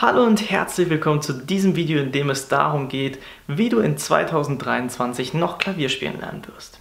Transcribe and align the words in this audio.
Hallo 0.00 0.22
und 0.22 0.48
herzlich 0.48 0.90
willkommen 0.90 1.22
zu 1.22 1.32
diesem 1.32 1.74
Video, 1.74 1.98
in 2.00 2.12
dem 2.12 2.30
es 2.30 2.46
darum 2.46 2.86
geht, 2.86 3.18
wie 3.48 3.68
du 3.68 3.80
in 3.80 3.98
2023 3.98 5.34
noch 5.34 5.58
Klavier 5.58 5.88
spielen 5.88 6.20
lernen 6.20 6.42
wirst. 6.54 6.78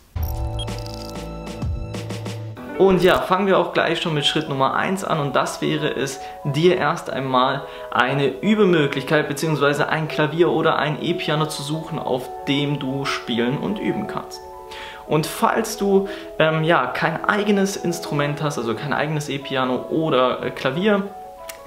Und 2.77 3.01
ja, 3.01 3.19
fangen 3.19 3.47
wir 3.47 3.57
auch 3.57 3.73
gleich 3.73 3.99
schon 3.99 4.13
mit 4.13 4.27
Schritt 4.27 4.49
Nummer 4.49 4.75
1 4.75 5.03
an 5.03 5.19
und 5.19 5.35
das 5.35 5.63
wäre 5.63 5.95
es, 5.95 6.19
dir 6.43 6.77
erst 6.77 7.09
einmal 7.09 7.63
eine 7.91 8.27
Übemöglichkeit 8.27 9.27
bzw. 9.27 9.85
ein 9.85 10.07
Klavier 10.07 10.51
oder 10.51 10.77
ein 10.77 11.01
E-Piano 11.01 11.47
zu 11.47 11.63
suchen, 11.63 11.97
auf 11.97 12.29
dem 12.47 12.77
du 12.77 13.05
spielen 13.05 13.57
und 13.57 13.79
üben 13.79 14.05
kannst. 14.05 14.41
Und 15.07 15.25
falls 15.25 15.77
du 15.77 16.07
ähm, 16.37 16.63
ja, 16.63 16.85
kein 16.85 17.25
eigenes 17.25 17.77
Instrument 17.77 18.43
hast, 18.43 18.59
also 18.59 18.75
kein 18.75 18.93
eigenes 18.93 19.27
E-Piano 19.27 19.87
oder 19.89 20.43
äh, 20.43 20.51
Klavier, 20.51 21.01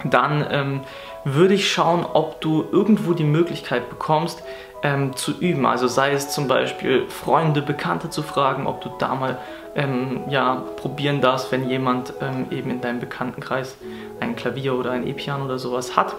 dann 0.04 0.46
ähm, 0.50 0.80
würde 1.24 1.54
ich 1.54 1.70
schauen, 1.70 2.04
ob 2.04 2.40
du 2.40 2.64
irgendwo 2.72 3.12
die 3.12 3.24
Möglichkeit 3.24 3.88
bekommst, 3.90 4.42
ähm, 4.82 5.14
zu 5.16 5.32
üben. 5.38 5.66
Also 5.66 5.88
sei 5.88 6.12
es 6.12 6.30
zum 6.30 6.48
Beispiel 6.48 7.08
Freunde, 7.08 7.62
Bekannte 7.62 8.10
zu 8.10 8.22
fragen, 8.22 8.66
ob 8.66 8.80
du 8.80 8.90
da 8.98 9.14
mal 9.14 9.38
ähm, 9.74 10.22
ja, 10.28 10.64
probieren 10.76 11.20
darfst, 11.20 11.52
wenn 11.52 11.68
jemand 11.68 12.14
ähm, 12.20 12.46
eben 12.50 12.70
in 12.70 12.80
deinem 12.80 12.98
Bekanntenkreis 12.98 13.76
ein 14.18 14.34
Klavier 14.36 14.74
oder 14.74 14.90
ein 14.90 15.06
E-Piano 15.06 15.44
oder 15.44 15.58
sowas 15.58 15.96
hat. 15.96 16.14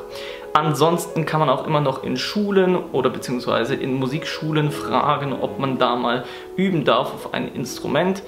Ansonsten 0.53 1.25
kann 1.25 1.39
man 1.39 1.49
auch 1.49 1.65
immer 1.65 1.81
noch 1.81 2.03
in 2.03 2.17
Schulen 2.17 2.75
oder 2.75 3.09
beziehungsweise 3.09 3.75
in 3.75 3.95
Musikschulen 3.95 4.71
fragen, 4.71 5.33
ob 5.33 5.59
man 5.59 5.77
da 5.77 5.95
mal 5.95 6.23
üben 6.55 6.85
darf 6.85 7.13
auf 7.13 7.33
ein 7.33 7.53
Instrument. 7.53 8.23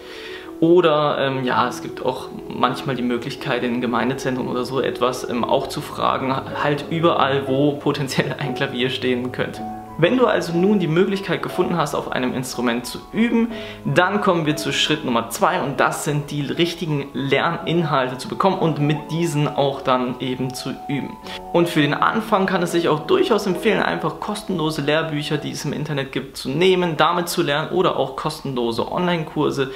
Oder 0.64 1.18
ähm, 1.20 1.44
ja, 1.44 1.68
es 1.68 1.82
gibt 1.82 2.06
auch 2.06 2.30
manchmal 2.48 2.96
die 2.96 3.02
Möglichkeit 3.02 3.64
in 3.64 3.82
Gemeindezentren 3.82 4.48
oder 4.48 4.64
so 4.64 4.80
etwas 4.80 5.30
ähm, 5.30 5.44
auch 5.44 5.68
zu 5.68 5.82
fragen, 5.82 6.34
halt 6.34 6.86
überall, 6.90 7.50
wo 7.50 7.74
potenziell 7.74 8.34
ein 8.40 8.56
Klavier 8.56 8.90
stehen 8.90 9.34
könnte. 9.34 9.62
Wenn 9.98 10.18
du 10.18 10.26
also 10.26 10.54
nun 10.54 10.80
die 10.80 10.88
Möglichkeit 10.88 11.44
gefunden 11.44 11.78
hast, 11.78 11.94
auf 11.94 12.12
einem 12.12 12.34
Instrument 12.34 12.86
zu 12.86 13.00
üben, 13.12 13.52
dann 13.86 14.22
kommen 14.22 14.48
wir 14.48 14.56
zu 14.56 14.74
Schritt 14.74 15.06
Nummer 15.06 15.30
zwei 15.30 15.62
und 15.62 15.80
das 15.80 16.04
sind 16.04 16.32
die 16.32 16.42
richtigen 16.42 17.10
Lerninhalte 17.14 18.18
zu 18.18 18.28
bekommen 18.28 18.58
und 18.58 18.80
mit 18.80 18.98
diesen 19.12 19.48
auch 19.48 19.82
dann 19.82 20.20
eben 20.20 20.54
zu 20.54 20.74
üben. 20.88 21.16
Und 21.52 21.70
für 21.70 21.82
den 21.82 21.94
Anfang 21.94 22.48
kann 22.48 22.64
es 22.64 22.72
sich 22.72 22.90
auch 22.90 23.02
durchaus 23.02 23.46
empfehlen, 23.46 23.84
einfach 23.84 24.20
kostenlose 24.20 24.82
Lehrbücher, 24.82 25.38
die 25.38 25.52
es 25.52 25.64
im 25.64 25.74
Internet 25.74 26.12
gibt, 26.12 26.38
zu 26.38 26.50
nehmen, 26.50 26.98
damit 26.98 27.30
zu 27.30 27.44
lernen 27.44 27.70
oder 27.70 27.96
auch 27.98 28.16
kostenlose 28.16 28.92
Online-Kurse. 28.92 29.72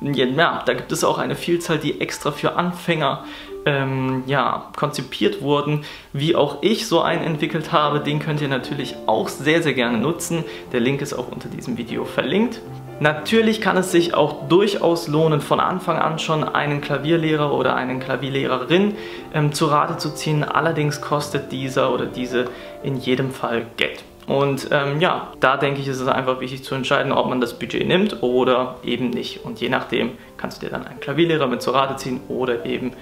Ja, 0.00 0.62
da 0.66 0.74
gibt 0.74 0.90
es 0.90 1.04
auch 1.04 1.18
eine 1.18 1.36
Vielzahl, 1.36 1.78
die 1.78 2.00
extra 2.00 2.32
für 2.32 2.56
Anfänger 2.56 3.24
ähm, 3.66 4.24
ja, 4.26 4.70
konzipiert 4.76 5.42
wurden, 5.42 5.84
wie 6.12 6.36
auch 6.36 6.58
ich 6.62 6.86
so 6.86 7.00
einen 7.00 7.22
entwickelt 7.22 7.72
habe. 7.72 8.00
Den 8.00 8.18
könnt 8.18 8.40
ihr 8.40 8.48
natürlich 8.48 8.96
auch 9.06 9.28
sehr, 9.28 9.62
sehr 9.62 9.74
gerne 9.74 9.98
nutzen. 9.98 10.44
Der 10.72 10.80
Link 10.80 11.02
ist 11.02 11.12
auch 11.12 11.30
unter 11.30 11.48
diesem 11.48 11.76
Video 11.78 12.04
verlinkt. 12.04 12.60
Natürlich 13.00 13.62
kann 13.62 13.78
es 13.78 13.90
sich 13.90 14.12
auch 14.12 14.48
durchaus 14.48 15.08
lohnen, 15.08 15.40
von 15.40 15.58
Anfang 15.58 15.98
an 15.98 16.18
schon 16.18 16.44
einen 16.44 16.82
Klavierlehrer 16.82 17.52
oder 17.52 17.74
eine 17.74 17.98
Klavierlehrerin 17.98 18.94
ähm, 19.32 19.52
zu 19.52 19.66
Rate 19.66 19.96
zu 19.96 20.10
ziehen. 20.10 20.44
Allerdings 20.44 21.00
kostet 21.00 21.50
dieser 21.50 21.94
oder 21.94 22.04
diese 22.04 22.46
in 22.82 22.98
jedem 22.98 23.30
Fall 23.30 23.64
Geld. 23.78 24.04
Und 24.30 24.68
ähm, 24.70 25.00
ja, 25.00 25.32
da 25.40 25.56
denke 25.56 25.80
ich, 25.80 25.88
ist 25.88 25.98
es 25.98 26.06
einfach 26.06 26.38
wichtig 26.38 26.62
zu 26.62 26.76
entscheiden, 26.76 27.10
ob 27.10 27.28
man 27.28 27.40
das 27.40 27.58
Budget 27.58 27.84
nimmt 27.88 28.22
oder 28.22 28.76
eben 28.84 29.10
nicht. 29.10 29.44
Und 29.44 29.60
je 29.60 29.68
nachdem 29.68 30.12
kannst 30.36 30.62
du 30.62 30.66
dir 30.66 30.70
dann 30.70 30.86
einen 30.86 31.00
Klavierlehrer 31.00 31.48
mit 31.48 31.62
zur 31.62 31.74
Rate 31.74 31.96
ziehen 31.96 32.20
oder 32.28 32.64
eben 32.64 32.92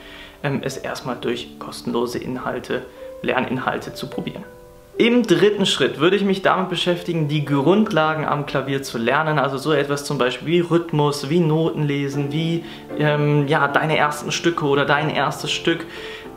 ähm, 0.43 0.63
es 0.65 0.79
erstmal 0.79 1.17
durch 1.21 1.59
kostenlose 1.59 2.17
Inhalte, 2.19 2.87
Lerninhalte 3.21 3.93
zu 3.93 4.09
probieren. 4.09 4.43
Im 4.97 5.23
dritten 5.23 5.65
Schritt 5.65 6.01
würde 6.01 6.17
ich 6.17 6.25
mich 6.25 6.43
damit 6.43 6.71
beschäftigen, 6.71 7.29
die 7.29 7.45
Grundlagen 7.45 8.25
am 8.25 8.47
Klavier 8.47 8.83
zu 8.83 8.99
lernen, 8.99 9.39
also 9.39 9.57
so 9.57 9.73
etwas 9.73 10.05
zum 10.05 10.19
Beispiel 10.19 10.49
wie 10.49 10.61
Rhythmus, 10.61 11.29
wie 11.29 11.39
Noten 11.39 11.87
lesen, 11.87 12.33
wie 12.33 12.65
ähm, 12.99 13.47
ja, 13.47 13.69
deine 13.69 13.97
ersten 13.97 14.33
Stücke 14.33 14.65
oder 14.65 14.87
dein 14.87 15.09
erstes 15.09 15.53
Stück 15.53 15.87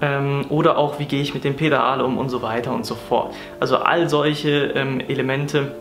ähm, 0.02 0.46
oder 0.50 0.78
auch 0.78 1.00
wie 1.00 1.06
gehe 1.06 1.22
ich 1.22 1.34
mit 1.34 1.44
dem 1.44 1.56
Pedal 1.56 2.02
um 2.02 2.18
und 2.18 2.30
so 2.30 2.42
weiter 2.42 2.74
und 2.74 2.86
so 2.86 2.96
fort. 2.96 3.34
Also 3.60 3.78
all 3.78 4.10
solche 4.10 4.74
ähm, 4.76 5.00
Elemente, 5.00 5.76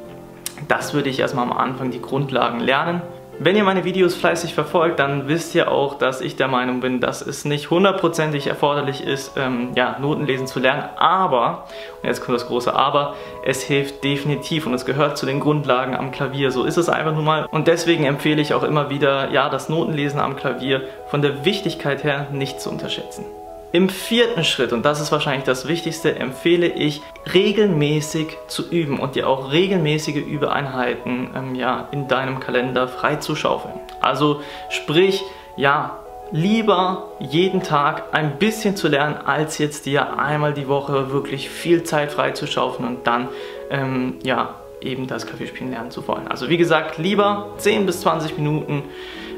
das 0.69 0.95
würde 0.95 1.09
ich 1.09 1.21
erstmal 1.21 1.45
am 1.45 1.53
Anfang 1.53 1.91
die 1.91 2.03
Grundlagen 2.03 2.61
lernen 2.61 3.03
wenn 3.43 3.57
ihr 3.57 3.65
meine 3.65 3.85
Videos 3.85 4.15
fleißig 4.15 4.53
verfolgt, 4.53 4.99
dann 4.99 5.27
wisst 5.27 5.55
ihr 5.55 5.73
auch, 5.73 5.97
dass 5.97 6.21
ich 6.21 6.37
der 6.37 6.47
Meinung 6.47 6.81
bin, 6.81 7.01
dass 7.01 7.23
es 7.23 7.47
nicht 7.47 7.71
hundertprozentig 7.71 8.47
erforderlich 8.47 9.03
ist, 9.03 9.33
ähm, 9.39 9.71
ja, 9.75 9.97
Noten 9.99 10.27
lesen 10.27 10.47
zu 10.47 10.61
lernen, 10.61 10.85
aber, 10.97 11.65
und 12.03 12.07
jetzt 12.07 12.23
kommt 12.23 12.37
das 12.37 12.47
große 12.47 12.75
Aber, 12.75 13.15
es 13.43 13.63
hilft 13.63 14.05
definitiv 14.05 14.67
und 14.67 14.75
es 14.75 14.85
gehört 14.85 15.17
zu 15.17 15.25
den 15.25 15.41
Grundlagen 15.41 15.97
am 15.97 16.11
Klavier, 16.11 16.51
so 16.51 16.65
ist 16.65 16.77
es 16.77 16.91
einfach 16.91 17.15
nun 17.15 17.25
mal. 17.25 17.47
Und 17.51 17.67
deswegen 17.67 18.05
empfehle 18.05 18.43
ich 18.43 18.53
auch 18.53 18.63
immer 18.63 18.91
wieder, 18.91 19.31
ja, 19.31 19.49
das 19.49 19.71
Notenlesen 19.71 20.21
am 20.21 20.37
Klavier 20.37 20.83
von 21.07 21.23
der 21.23 21.43
Wichtigkeit 21.47 22.05
her 22.05 22.27
nicht 22.33 22.61
zu 22.61 22.69
unterschätzen. 22.69 23.25
Im 23.73 23.89
vierten 23.89 24.43
Schritt, 24.43 24.73
und 24.73 24.85
das 24.85 25.01
ist 25.01 25.13
wahrscheinlich 25.13 25.45
das 25.45 25.69
Wichtigste, 25.69 26.17
empfehle 26.17 26.67
ich 26.67 27.03
regelmäßig 27.33 28.37
zu 28.49 28.69
üben 28.69 28.99
und 28.99 29.15
dir 29.15 29.29
auch 29.29 29.53
regelmäßige 29.53 30.17
Übeeinheiten 30.17 31.31
ähm, 31.37 31.55
ja, 31.55 31.89
in 31.93 32.09
deinem 32.09 32.41
Kalender 32.41 32.89
freizuschaufeln. 32.89 33.75
Also 34.01 34.41
sprich, 34.71 35.23
ja, 35.57 36.01
lieber 36.33 37.11
jeden 37.21 37.63
Tag 37.63 38.05
ein 38.13 38.39
bisschen 38.39 38.75
zu 38.75 38.89
lernen, 38.89 39.17
als 39.25 39.59
jetzt 39.59 39.87
dir 39.87 40.19
einmal 40.19 40.53
die 40.53 40.67
Woche 40.67 41.13
wirklich 41.13 41.49
viel 41.49 41.85
Zeit 41.85 42.11
freizuschaufeln 42.11 42.89
und 42.89 43.07
dann 43.07 43.29
ähm, 43.71 44.17
ja, 44.25 44.55
eben 44.81 45.07
das 45.07 45.27
Klavierspielen 45.27 45.71
lernen 45.71 45.93
zu 45.93 46.07
wollen. 46.09 46.27
Also 46.29 46.49
wie 46.49 46.57
gesagt, 46.57 46.99
lieber 46.99 47.55
10 47.59 47.87
bis 47.87 48.01
20 48.01 48.37
Minuten 48.37 48.83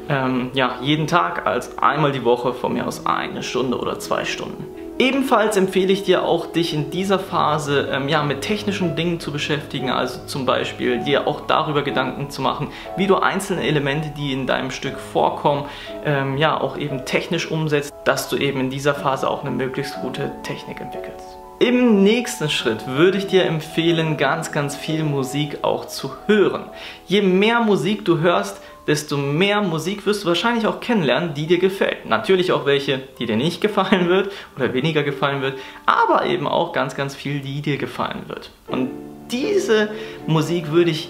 ähm, 0.09 0.51
ja, 0.53 0.75
jeden 0.81 1.07
Tag 1.07 1.45
als 1.45 1.77
einmal 1.77 2.11
die 2.11 2.23
Woche 2.23 2.53
von 2.53 2.73
mir 2.73 2.87
aus 2.87 3.05
eine 3.05 3.43
Stunde 3.43 3.77
oder 3.77 3.99
zwei 3.99 4.25
Stunden. 4.25 4.65
Ebenfalls 4.99 5.57
empfehle 5.57 5.91
ich 5.91 6.03
dir 6.03 6.23
auch, 6.23 6.45
dich 6.45 6.73
in 6.73 6.91
dieser 6.91 7.17
Phase 7.17 7.89
ähm, 7.91 8.07
ja, 8.09 8.21
mit 8.21 8.41
technischen 8.41 8.95
Dingen 8.95 9.19
zu 9.19 9.31
beschäftigen, 9.31 9.89
also 9.89 10.19
zum 10.27 10.45
Beispiel 10.45 10.99
dir 11.03 11.27
auch 11.27 11.41
darüber 11.47 11.81
Gedanken 11.81 12.29
zu 12.29 12.43
machen, 12.43 12.67
wie 12.95 13.07
du 13.07 13.15
einzelne 13.15 13.63
Elemente, 13.63 14.13
die 14.15 14.31
in 14.33 14.45
deinem 14.45 14.69
Stück 14.69 14.99
vorkommen, 14.99 15.65
ähm, 16.05 16.37
ja 16.37 16.61
auch 16.61 16.77
eben 16.77 17.05
technisch 17.05 17.49
umsetzt, 17.49 17.91
dass 18.05 18.29
du 18.29 18.37
eben 18.37 18.59
in 18.59 18.69
dieser 18.69 18.93
Phase 18.93 19.27
auch 19.27 19.41
eine 19.41 19.51
möglichst 19.51 19.99
gute 19.99 20.31
Technik 20.43 20.79
entwickelst. 20.79 21.25
Im 21.59 22.03
nächsten 22.03 22.49
Schritt 22.49 22.85
würde 22.87 23.17
ich 23.17 23.27
dir 23.27 23.45
empfehlen, 23.45 24.17
ganz, 24.17 24.51
ganz 24.51 24.75
viel 24.75 25.03
Musik 25.03 25.59
auch 25.63 25.85
zu 25.85 26.11
hören. 26.27 26.65
Je 27.07 27.21
mehr 27.21 27.61
Musik 27.61 28.05
du 28.05 28.19
hörst, 28.19 28.59
desto 28.87 29.17
mehr 29.17 29.61
Musik 29.61 30.05
wirst 30.05 30.23
du 30.23 30.27
wahrscheinlich 30.27 30.67
auch 30.67 30.79
kennenlernen, 30.79 31.33
die 31.33 31.47
dir 31.47 31.59
gefällt. 31.59 32.05
Natürlich 32.05 32.51
auch 32.51 32.65
welche, 32.65 33.01
die 33.19 33.25
dir 33.25 33.37
nicht 33.37 33.61
gefallen 33.61 34.09
wird 34.09 34.31
oder 34.55 34.73
weniger 34.73 35.03
gefallen 35.03 35.41
wird, 35.41 35.57
aber 35.85 36.25
eben 36.25 36.47
auch 36.47 36.73
ganz, 36.73 36.95
ganz 36.95 37.15
viel, 37.15 37.39
die 37.39 37.61
dir 37.61 37.77
gefallen 37.77 38.23
wird. 38.27 38.51
Und 38.67 38.89
diese 39.31 39.89
Musik 40.27 40.71
würde 40.71 40.91
ich, 40.91 41.09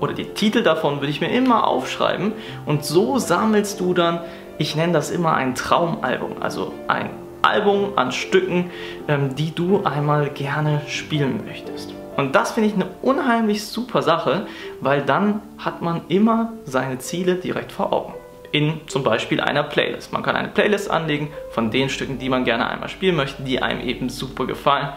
oder 0.00 0.12
die 0.12 0.24
Titel 0.24 0.62
davon 0.62 1.00
würde 1.00 1.10
ich 1.10 1.20
mir 1.20 1.30
immer 1.30 1.66
aufschreiben 1.66 2.32
und 2.66 2.84
so 2.84 3.18
sammelst 3.18 3.80
du 3.80 3.94
dann, 3.94 4.20
ich 4.58 4.74
nenne 4.74 4.92
das 4.92 5.10
immer 5.10 5.34
ein 5.34 5.54
Traumalbum, 5.54 6.36
also 6.40 6.72
ein 6.88 7.10
Album 7.42 7.92
an 7.96 8.10
Stücken, 8.10 8.70
ähm, 9.06 9.34
die 9.36 9.54
du 9.54 9.84
einmal 9.84 10.30
gerne 10.30 10.82
spielen 10.88 11.42
möchtest. 11.46 11.94
Und 12.16 12.34
das 12.34 12.52
finde 12.52 12.70
ich 12.70 12.74
eine 12.74 12.88
unheimlich 13.02 13.64
super 13.64 14.02
Sache, 14.02 14.46
weil 14.80 15.02
dann 15.02 15.40
hat 15.58 15.82
man 15.82 16.02
immer 16.08 16.52
seine 16.64 16.98
Ziele 16.98 17.34
direkt 17.36 17.72
vor 17.72 17.92
Augen. 17.92 18.14
In 18.52 18.80
zum 18.86 19.02
Beispiel 19.02 19.40
einer 19.40 19.62
Playlist. 19.62 20.12
Man 20.12 20.22
kann 20.22 20.34
eine 20.34 20.48
Playlist 20.48 20.90
anlegen 20.90 21.28
von 21.50 21.70
den 21.70 21.88
Stücken, 21.88 22.18
die 22.18 22.28
man 22.28 22.44
gerne 22.44 22.68
einmal 22.68 22.88
spielen 22.88 23.16
möchte, 23.16 23.42
die 23.42 23.60
einem 23.60 23.80
eben 23.80 24.08
super 24.08 24.46
gefallen. 24.46 24.88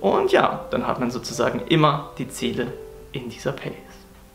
Und 0.00 0.30
ja, 0.30 0.66
dann 0.70 0.86
hat 0.86 1.00
man 1.00 1.10
sozusagen 1.10 1.62
immer 1.68 2.10
die 2.18 2.28
Ziele 2.28 2.68
in 3.10 3.28
dieser 3.28 3.52
Playlist. 3.52 3.82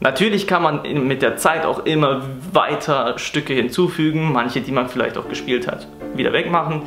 Natürlich 0.01 0.47
kann 0.47 0.63
man 0.63 1.07
mit 1.07 1.21
der 1.21 1.37
Zeit 1.37 1.65
auch 1.65 1.85
immer 1.85 2.23
weiter 2.51 3.17
Stücke 3.17 3.53
hinzufügen, 3.53 4.33
manche, 4.33 4.59
die 4.59 4.73
man 4.73 4.89
vielleicht 4.89 5.17
auch 5.17 5.29
gespielt 5.29 5.65
hat, 5.67 5.87
wieder 6.13 6.33
wegmachen. 6.33 6.81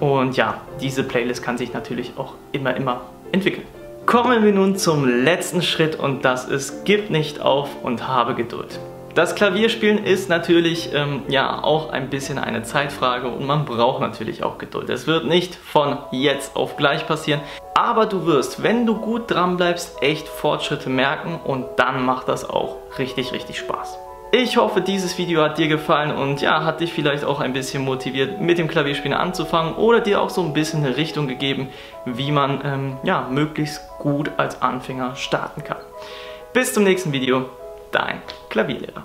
Und 0.00 0.36
ja, 0.36 0.60
diese 0.80 1.04
Playlist 1.04 1.44
kann 1.44 1.58
sich 1.58 1.72
natürlich 1.72 2.14
auch 2.16 2.34
immer, 2.50 2.74
immer 2.74 3.02
entwickeln. 3.30 3.66
Kommen 4.16 4.42
wir 4.42 4.52
nun 4.52 4.78
zum 4.78 5.06
letzten 5.06 5.60
Schritt 5.60 5.94
und 5.94 6.24
das 6.24 6.46
ist, 6.46 6.86
gib 6.86 7.10
nicht 7.10 7.42
auf 7.42 7.68
und 7.82 8.08
habe 8.08 8.34
Geduld. 8.34 8.80
Das 9.14 9.34
Klavierspielen 9.34 10.02
ist 10.02 10.30
natürlich 10.30 10.88
ähm, 10.94 11.24
ja 11.28 11.62
auch 11.62 11.90
ein 11.90 12.08
bisschen 12.08 12.38
eine 12.38 12.62
Zeitfrage 12.62 13.28
und 13.28 13.44
man 13.44 13.66
braucht 13.66 14.00
natürlich 14.00 14.42
auch 14.42 14.56
Geduld. 14.56 14.88
Es 14.88 15.06
wird 15.06 15.26
nicht 15.26 15.54
von 15.54 15.98
jetzt 16.12 16.56
auf 16.56 16.78
gleich 16.78 17.06
passieren, 17.06 17.42
aber 17.74 18.06
du 18.06 18.24
wirst, 18.24 18.62
wenn 18.62 18.86
du 18.86 18.94
gut 18.94 19.30
dran 19.30 19.58
bleibst, 19.58 20.00
echt 20.00 20.26
Fortschritte 20.28 20.88
merken 20.88 21.38
und 21.44 21.66
dann 21.76 22.02
macht 22.02 22.26
das 22.30 22.48
auch 22.48 22.76
richtig, 22.98 23.32
richtig 23.32 23.58
Spaß. 23.58 23.98
Ich 24.32 24.56
hoffe, 24.56 24.80
dieses 24.80 25.16
Video 25.18 25.42
hat 25.42 25.56
dir 25.56 25.68
gefallen 25.68 26.10
und 26.10 26.40
ja, 26.40 26.64
hat 26.64 26.80
dich 26.80 26.92
vielleicht 26.92 27.24
auch 27.24 27.40
ein 27.40 27.52
bisschen 27.52 27.84
motiviert, 27.84 28.40
mit 28.40 28.58
dem 28.58 28.66
Klavierspielen 28.66 29.16
anzufangen 29.16 29.74
oder 29.76 30.00
dir 30.00 30.20
auch 30.20 30.30
so 30.30 30.42
ein 30.42 30.52
bisschen 30.52 30.84
eine 30.84 30.96
Richtung 30.96 31.28
gegeben, 31.28 31.68
wie 32.04 32.32
man 32.32 32.60
ähm, 32.64 32.96
ja, 33.04 33.28
möglichst 33.30 33.80
gut 33.98 34.30
als 34.36 34.60
Anfänger 34.60 35.14
starten 35.14 35.62
kann. 35.62 35.78
Bis 36.52 36.74
zum 36.74 36.84
nächsten 36.84 37.12
Video, 37.12 37.48
dein 37.92 38.20
Klavierlehrer. 38.50 39.04